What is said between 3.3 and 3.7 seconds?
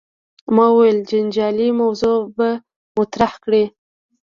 کړې.